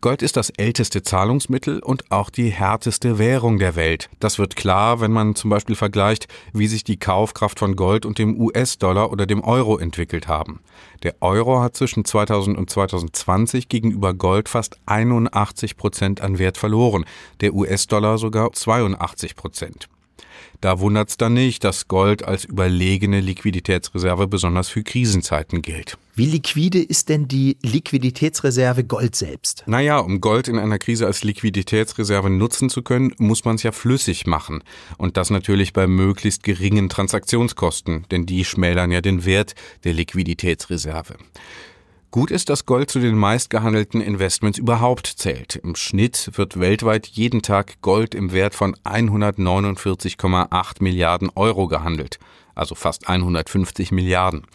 Gold 0.00 0.22
ist 0.22 0.36
das 0.36 0.50
älteste 0.50 1.02
Zahlungsmittel 1.02 1.80
und 1.80 2.10
auch 2.12 2.30
die 2.30 2.50
härteste 2.50 3.18
Währung 3.18 3.58
der 3.58 3.76
Welt. 3.76 4.08
Das 4.20 4.38
wird 4.38 4.54
klar, 4.54 5.00
wenn 5.00 5.10
man 5.10 5.34
zum 5.34 5.50
Beispiel 5.50 5.74
vergleicht, 5.74 6.28
wie 6.52 6.66
sich 6.66 6.84
die 6.84 6.98
Kaufkraft 6.98 7.58
von 7.58 7.76
Gold 7.76 8.06
und 8.06 8.18
dem 8.18 8.38
US-Dollar 8.40 9.10
oder 9.10 9.26
dem 9.26 9.42
Euro 9.42 9.78
entwickelt 9.78 10.28
haben. 10.28 10.60
Der 11.02 11.16
Euro 11.20 11.60
hat 11.60 11.76
zwischen 11.76 12.04
2000 12.04 12.56
und 12.56 12.70
2020 12.70 13.68
gegenüber 13.68 14.14
Gold 14.14 14.48
fast 14.48 14.78
81 14.86 15.76
Prozent 15.76 16.20
an 16.20 16.38
Wert 16.38 16.56
verloren, 16.56 17.04
der 17.40 17.54
US-Dollar 17.54 18.18
sogar 18.18 18.52
82 18.52 19.34
Prozent. 19.34 19.88
Da 20.60 20.80
wundert 20.80 21.10
es 21.10 21.16
dann 21.16 21.34
nicht, 21.34 21.64
dass 21.64 21.88
Gold 21.88 22.24
als 22.24 22.44
überlegene 22.44 23.20
Liquiditätsreserve 23.20 24.26
besonders 24.26 24.68
für 24.68 24.82
Krisenzeiten 24.82 25.62
gilt. 25.62 25.98
Wie 26.14 26.26
liquide 26.26 26.80
ist 26.82 27.10
denn 27.10 27.28
die 27.28 27.58
Liquiditätsreserve 27.62 28.84
Gold 28.84 29.14
selbst? 29.16 29.64
Naja, 29.66 29.98
um 29.98 30.20
Gold 30.22 30.48
in 30.48 30.58
einer 30.58 30.78
Krise 30.78 31.06
als 31.06 31.24
Liquiditätsreserve 31.24 32.30
nutzen 32.30 32.70
zu 32.70 32.82
können, 32.82 33.12
muss 33.18 33.44
man 33.44 33.56
es 33.56 33.62
ja 33.62 33.72
flüssig 33.72 34.26
machen. 34.26 34.62
Und 34.96 35.18
das 35.18 35.28
natürlich 35.28 35.74
bei 35.74 35.86
möglichst 35.86 36.42
geringen 36.42 36.88
Transaktionskosten, 36.88 38.06
denn 38.10 38.24
die 38.24 38.44
schmälern 38.46 38.90
ja 38.90 39.02
den 39.02 39.26
Wert 39.26 39.54
der 39.84 39.92
Liquiditätsreserve. 39.92 41.16
Gut 42.10 42.30
ist, 42.30 42.48
dass 42.48 42.66
Gold 42.66 42.90
zu 42.90 43.00
den 43.00 43.16
meistgehandelten 43.16 44.00
Investments 44.00 44.58
überhaupt 44.58 45.06
zählt. 45.06 45.56
Im 45.56 45.74
Schnitt 45.74 46.30
wird 46.34 46.58
weltweit 46.58 47.06
jeden 47.06 47.42
Tag 47.42 47.82
Gold 47.82 48.14
im 48.14 48.32
Wert 48.32 48.54
von 48.54 48.74
149,8 48.84 50.82
Milliarden 50.82 51.30
Euro 51.34 51.66
gehandelt, 51.66 52.18
also 52.54 52.74
fast 52.74 53.08
150 53.08 53.92
Milliarden. 53.92 54.46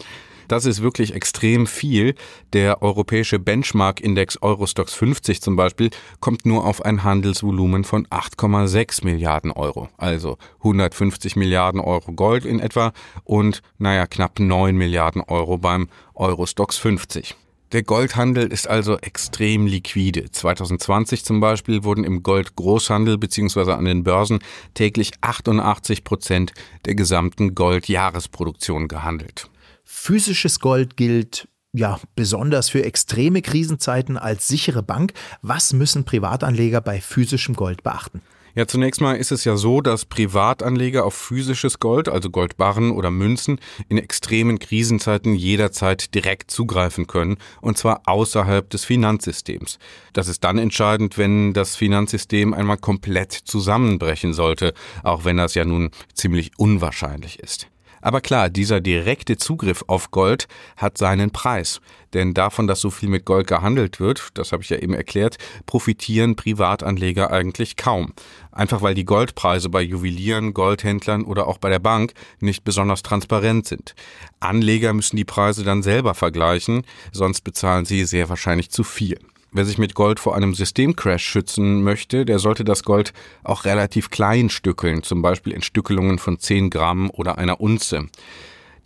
Das 0.48 0.66
ist 0.66 0.82
wirklich 0.82 1.14
extrem 1.14 1.66
viel. 1.66 2.14
Der 2.52 2.82
europäische 2.82 3.38
Benchmark-Index 3.38 4.42
Eurostox 4.42 4.92
50 4.92 5.40
zum 5.40 5.56
Beispiel 5.56 5.90
kommt 6.20 6.44
nur 6.44 6.66
auf 6.66 6.84
ein 6.84 7.04
Handelsvolumen 7.04 7.84
von 7.84 8.06
8,6 8.08 9.04
Milliarden 9.04 9.50
Euro. 9.50 9.88
Also 9.96 10.36
150 10.58 11.36
Milliarden 11.36 11.80
Euro 11.80 12.12
Gold 12.12 12.44
in 12.44 12.60
etwa 12.60 12.92
und, 13.24 13.62
naja, 13.78 14.06
knapp 14.06 14.40
9 14.40 14.76
Milliarden 14.76 15.22
Euro 15.22 15.58
beim 15.58 15.88
Eurostox 16.14 16.76
50. 16.76 17.36
Der 17.72 17.82
Goldhandel 17.82 18.52
ist 18.52 18.68
also 18.68 18.98
extrem 18.98 19.66
liquide. 19.66 20.30
2020 20.30 21.24
zum 21.24 21.40
Beispiel 21.40 21.84
wurden 21.84 22.04
im 22.04 22.22
Goldgroßhandel 22.22 23.16
bzw. 23.16 23.72
an 23.72 23.86
den 23.86 24.04
Börsen 24.04 24.40
täglich 24.74 25.12
88 25.22 26.04
Prozent 26.04 26.52
der 26.84 26.94
gesamten 26.94 27.54
Goldjahresproduktion 27.54 28.88
gehandelt. 28.88 29.48
Physisches 29.84 30.60
Gold 30.60 30.98
gilt 30.98 31.48
ja, 31.74 31.98
besonders 32.14 32.68
für 32.68 32.84
extreme 32.84 33.40
Krisenzeiten 33.40 34.18
als 34.18 34.46
sichere 34.46 34.82
Bank. 34.82 35.14
Was 35.40 35.72
müssen 35.72 36.04
Privatanleger 36.04 36.82
bei 36.82 37.00
physischem 37.00 37.56
Gold 37.56 37.82
beachten? 37.82 38.20
Ja, 38.54 38.66
zunächst 38.66 39.00
mal 39.00 39.14
ist 39.14 39.32
es 39.32 39.44
ja 39.44 39.56
so, 39.56 39.80
dass 39.80 40.04
Privatanleger 40.04 41.06
auf 41.06 41.14
physisches 41.14 41.78
Gold, 41.78 42.10
also 42.10 42.28
Goldbarren 42.28 42.90
oder 42.90 43.10
Münzen, 43.10 43.58
in 43.88 43.96
extremen 43.96 44.58
Krisenzeiten 44.58 45.34
jederzeit 45.34 46.14
direkt 46.14 46.50
zugreifen 46.50 47.06
können, 47.06 47.38
und 47.62 47.78
zwar 47.78 48.02
außerhalb 48.04 48.68
des 48.68 48.84
Finanzsystems. 48.84 49.78
Das 50.12 50.28
ist 50.28 50.44
dann 50.44 50.58
entscheidend, 50.58 51.16
wenn 51.16 51.54
das 51.54 51.76
Finanzsystem 51.76 52.52
einmal 52.52 52.76
komplett 52.76 53.32
zusammenbrechen 53.32 54.34
sollte, 54.34 54.74
auch 55.02 55.24
wenn 55.24 55.38
das 55.38 55.54
ja 55.54 55.64
nun 55.64 55.90
ziemlich 56.12 56.50
unwahrscheinlich 56.58 57.38
ist. 57.38 57.68
Aber 58.02 58.20
klar, 58.20 58.50
dieser 58.50 58.80
direkte 58.80 59.38
Zugriff 59.38 59.84
auf 59.86 60.10
Gold 60.10 60.48
hat 60.76 60.98
seinen 60.98 61.30
Preis. 61.30 61.80
Denn 62.12 62.34
davon, 62.34 62.66
dass 62.66 62.80
so 62.80 62.90
viel 62.90 63.08
mit 63.08 63.24
Gold 63.24 63.46
gehandelt 63.46 64.00
wird, 64.00 64.30
das 64.34 64.52
habe 64.52 64.62
ich 64.62 64.68
ja 64.68 64.76
eben 64.76 64.92
erklärt, 64.92 65.38
profitieren 65.64 66.36
Privatanleger 66.36 67.30
eigentlich 67.30 67.76
kaum. 67.76 68.12
Einfach 68.50 68.82
weil 68.82 68.94
die 68.94 69.06
Goldpreise 69.06 69.70
bei 69.70 69.80
Juwelieren, 69.80 70.52
Goldhändlern 70.52 71.24
oder 71.24 71.46
auch 71.46 71.56
bei 71.56 71.70
der 71.70 71.78
Bank 71.78 72.12
nicht 72.40 72.64
besonders 72.64 73.02
transparent 73.02 73.66
sind. 73.66 73.94
Anleger 74.40 74.92
müssen 74.92 75.16
die 75.16 75.24
Preise 75.24 75.64
dann 75.64 75.82
selber 75.82 76.14
vergleichen, 76.14 76.82
sonst 77.12 77.42
bezahlen 77.42 77.86
sie 77.86 78.04
sehr 78.04 78.28
wahrscheinlich 78.28 78.70
zu 78.70 78.84
viel. 78.84 79.18
Wer 79.54 79.66
sich 79.66 79.76
mit 79.76 79.94
Gold 79.94 80.18
vor 80.18 80.34
einem 80.34 80.54
Systemcrash 80.54 81.22
schützen 81.22 81.82
möchte, 81.82 82.24
der 82.24 82.38
sollte 82.38 82.64
das 82.64 82.84
Gold 82.84 83.12
auch 83.44 83.66
relativ 83.66 84.08
klein 84.08 84.48
stückeln, 84.48 85.02
zum 85.02 85.20
Beispiel 85.20 85.52
in 85.52 85.60
Stückelungen 85.60 86.18
von 86.18 86.38
10 86.38 86.70
Gramm 86.70 87.10
oder 87.10 87.36
einer 87.36 87.60
Unze. 87.60 88.08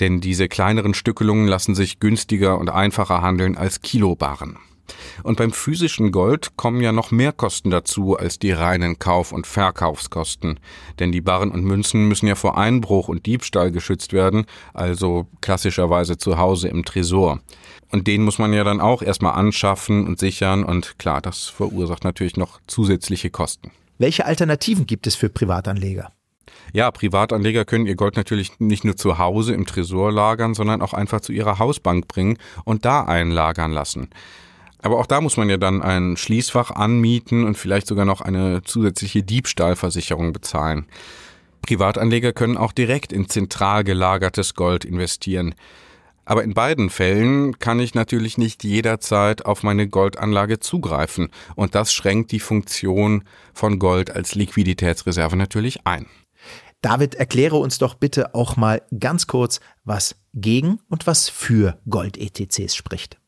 Denn 0.01 0.21
diese 0.21 0.49
kleineren 0.49 0.93
Stückelungen 0.93 1.47
lassen 1.47 1.77
sich 1.77 2.01
günstiger 2.01 2.59
und 2.59 2.69
einfacher 2.69 3.23
handeln 3.23 3.57
als 3.57 3.81
Kilobarren. 3.81 4.59
Und 5.23 5.37
beim 5.37 5.53
physischen 5.53 6.13
Gold 6.13 6.57
kommen 6.57 6.81
ja 6.81 6.93
noch 6.93 7.11
mehr 7.11 7.33
Kosten 7.33 7.71
dazu 7.71 8.17
als 8.17 8.39
die 8.39 8.53
reinen 8.53 8.99
Kauf- 8.99 9.33
und 9.33 9.47
Verkaufskosten. 9.47 10.61
Denn 10.99 11.13
die 11.13 11.21
Barren 11.21 11.51
und 11.51 11.65
Münzen 11.65 12.09
müssen 12.09 12.27
ja 12.27 12.35
vor 12.35 12.59
Einbruch 12.59 13.09
und 13.09 13.27
Diebstahl 13.27 13.71
geschützt 13.71 14.13
werden, 14.13 14.47
also 14.75 15.27
klassischerweise 15.41 16.19
zu 16.19 16.39
Hause 16.39 16.69
im 16.69 16.85
Tresor. 16.85 17.41
Und 17.91 18.07
den 18.07 18.23
muss 18.23 18.39
man 18.39 18.53
ja 18.53 18.65
dann 18.65 18.81
auch 18.81 19.03
erstmal 19.03 19.35
anschaffen 19.35 20.07
und 20.07 20.19
sichern 20.19 20.65
und 20.65 20.99
klar, 20.99 21.21
das 21.21 21.45
verursacht 21.45 22.05
natürlich 22.05 22.37
noch 22.37 22.61
zusätzliche 22.67 23.31
Kosten. 23.31 23.71
Welche 23.99 24.27
Alternativen 24.27 24.87
gibt 24.87 25.07
es 25.07 25.15
für 25.15 25.29
Privatanleger? 25.29 26.13
Ja, 26.73 26.91
Privatanleger 26.91 27.65
können 27.65 27.87
ihr 27.87 27.95
Gold 27.95 28.17
natürlich 28.17 28.59
nicht 28.59 28.85
nur 28.85 28.97
zu 28.97 29.19
Hause 29.19 29.55
im 29.55 29.67
Tresor 29.67 30.13
lagern, 30.13 30.55
sondern 30.55 30.83
auch 30.83 30.93
einfach 30.93 31.21
zu 31.21 31.33
ihrer 31.33 31.59
Hausbank 31.59 32.09
bringen 32.09 32.39
und 32.65 32.85
da 32.85 33.05
einlagern 33.05 33.73
lassen. 33.73 34.11
Aber 34.83 34.99
auch 34.99 35.07
da 35.07 35.21
muss 35.21 35.37
man 35.37 35.49
ja 35.49 35.57
dann 35.57 35.83
ein 35.83 36.17
Schließfach 36.17 36.71
anmieten 36.71 37.45
und 37.45 37.57
vielleicht 37.57 37.87
sogar 37.87 38.05
noch 38.05 38.21
eine 38.21 38.63
zusätzliche 38.63 39.23
Diebstahlversicherung 39.23 40.33
bezahlen. 40.33 40.87
Privatanleger 41.63 42.33
können 42.33 42.57
auch 42.57 42.73
direkt 42.73 43.13
in 43.13 43.29
zentral 43.29 43.85
gelagertes 43.85 44.55
Gold 44.55 44.85
investieren. 44.85 45.55
Aber 46.25 46.43
in 46.43 46.55
beiden 46.55 46.91
Fällen 46.91 47.59
kann 47.59 47.79
ich 47.79 47.95
natürlich 47.95 48.37
nicht 48.37 48.65
jederzeit 48.65 49.47
auf 49.47 49.63
meine 49.63 49.89
Goldanlage 49.89 50.59
zugreifen 50.59 51.31
und 51.55 51.75
das 51.75 51.93
schränkt 51.93 52.33
die 52.33 52.41
Funktion 52.41 53.23
von 53.55 53.79
Gold 53.79 54.11
als 54.11 54.35
Liquiditätsreserve 54.35 55.37
natürlich 55.37 55.87
ein. 55.87 56.07
David, 56.83 57.15
erkläre 57.15 57.57
uns 57.57 57.79
doch 57.79 57.95
bitte 57.95 58.35
auch 58.35 58.57
mal 58.57 58.83
ganz 58.99 59.27
kurz, 59.27 59.61
was 59.85 60.17
gegen 60.35 60.81
und 60.89 61.07
was 61.07 61.29
für 61.29 61.79
Gold-ETCs 61.89 62.75
spricht. 62.75 63.19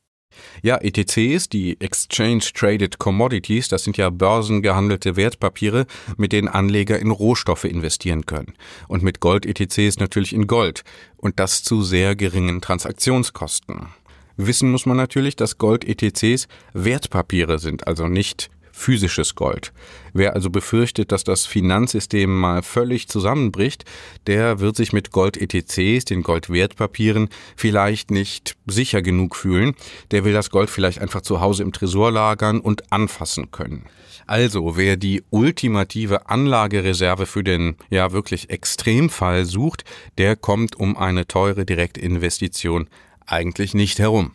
Ja, 0.63 0.77
ETCs, 0.77 1.49
die 1.49 1.81
Exchange 1.81 2.45
Traded 2.55 2.99
Commodities, 2.99 3.69
das 3.69 3.85
sind 3.85 3.97
ja 3.97 4.11
börsengehandelte 4.11 5.17
Wertpapiere, 5.17 5.87
mit 6.17 6.33
denen 6.33 6.49
Anleger 6.49 6.99
in 6.99 7.11
Rohstoffe 7.11 7.65
investieren 7.65 8.27
können. 8.27 8.55
Und 8.89 9.03
mit 9.03 9.21
Gold-ETCs 9.21 9.99
natürlich 9.99 10.33
in 10.33 10.47
Gold. 10.47 10.85
Und 11.17 11.39
das 11.39 11.63
zu 11.63 11.83
sehr 11.83 12.17
geringen 12.17 12.61
Transaktionskosten. 12.61 13.89
Wissen 14.37 14.71
muss 14.71 14.87
man 14.87 14.97
natürlich, 14.97 15.35
dass 15.35 15.59
Gold-ETCs 15.59 16.47
Wertpapiere 16.73 17.59
sind, 17.59 17.87
also 17.87 18.07
nicht 18.07 18.51
physisches 18.79 19.35
Gold. 19.35 19.73
Wer 20.13 20.35
also 20.35 20.51
befürchtet, 20.51 21.13
dass 21.13 21.25
das 21.25 21.47
Finanzsystem 21.47 22.35
mal 22.35 22.63
völlig 22.63 23.09
zusammenbricht, 23.09 23.85
der 24.27 24.61
wird 24.61 24.77
sich 24.77 24.93
mit 24.93 25.11
Gold-ETCs, 25.11 26.05
den 26.05 26.23
Goldwertpapieren, 26.23 27.29
vielleicht 27.57 28.11
nicht 28.11 28.57
sicher 28.67 29.03
genug 29.03 29.37
fühlen. 29.37 29.75
Der 30.11 30.25
will 30.25 30.33
das 30.33 30.51
Gold 30.51 30.71
vielleicht 30.71 31.01
einfach 31.01 31.23
zu 31.23 31.41
Hause 31.41 31.63
im 31.63 31.73
Tresor 31.73 32.11
lagern 32.13 32.61
und 32.61 32.93
anfassen 32.93 33.51
können. 33.51 33.85
Also, 34.27 34.77
wer 34.77 34.97
die 34.97 35.25
ultimative 35.31 36.29
Anlagereserve 36.29 37.27
für 37.27 37.43
den 37.43 37.77
ja 37.89 38.13
wirklich 38.13 38.51
Extremfall 38.51 39.45
sucht, 39.45 39.85
der 40.19 40.37
kommt 40.37 40.77
um 40.77 40.97
eine 40.97 41.27
teure 41.27 41.65
Direktinvestition 41.65 42.89
eigentlich 43.27 43.75
nicht 43.75 43.99
herum. 43.99 44.33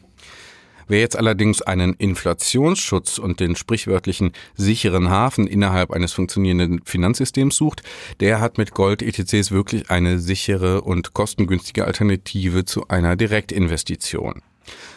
Wer 0.87 0.99
jetzt 0.99 1.17
allerdings 1.17 1.61
einen 1.61 1.93
Inflationsschutz 1.93 3.17
und 3.17 3.39
den 3.39 3.55
sprichwörtlichen 3.55 4.33
sicheren 4.55 5.09
Hafen 5.09 5.47
innerhalb 5.47 5.91
eines 5.91 6.13
funktionierenden 6.13 6.81
Finanzsystems 6.85 7.55
sucht, 7.55 7.83
der 8.19 8.39
hat 8.39 8.57
mit 8.57 8.71
Gold-ETCs 8.73 9.51
wirklich 9.51 9.89
eine 9.89 10.19
sichere 10.19 10.81
und 10.81 11.13
kostengünstige 11.13 11.85
Alternative 11.85 12.65
zu 12.65 12.87
einer 12.87 13.15
Direktinvestition. 13.15 14.41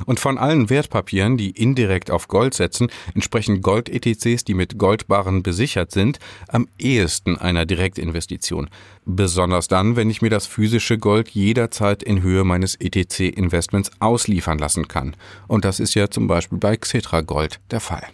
Und 0.05 0.21
von 0.21 0.39
allen 0.39 0.71
Wertpapieren, 0.71 1.37
die 1.37 1.51
indirekt 1.51 2.11
auf 2.11 2.29
Gold 2.29 2.55
setzen, 2.55 2.89
entsprechen 3.15 3.63
Gold-ETCs, 3.63 4.45
die 4.45 4.55
mit 4.55 4.79
Goldbarren 4.79 5.43
besichert 5.43 5.91
sind, 5.91 6.19
am 6.49 6.69
ehesten 6.79 7.37
einer 7.37 7.67
Direktinvestition. 7.67 8.69
Besonders 9.05 9.69
dann, 9.69 9.97
wenn 9.97 10.11
ich 10.11 10.23
mir 10.23 10.31
das 10.31 10.47
physische 10.47 10.99
Gold 10.99 11.31
jederzeit 11.31 12.03
in 12.03 12.23
Höhe 12.23 12.45
meines 12.45 12.75
ETC-Investments 12.75 13.91
ausliefern 14.01 14.59
lassen 14.59 14.89
kann. 14.89 15.17
Und 15.49 15.65
das 15.65 15.81
ist 15.81 15.95
ja 15.95 16.11
zum 16.11 16.27
Beispiel 16.27 16.59
bei 16.59 16.77
Xetra 16.77 17.21
Gold 17.21 17.61
der 17.71 17.81
Fall. 17.81 18.07